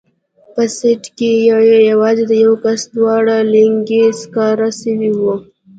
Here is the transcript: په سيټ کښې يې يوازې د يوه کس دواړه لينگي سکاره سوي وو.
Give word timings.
په 0.53 0.61
سيټ 0.77 1.03
کښې 1.17 1.31
يې 1.69 1.77
يوازې 1.91 2.23
د 2.27 2.33
يوه 2.43 2.57
کس 2.63 2.81
دواړه 2.95 3.35
لينگي 3.53 4.03
سکاره 4.21 4.69
سوي 4.81 5.11
وو. 5.19 5.35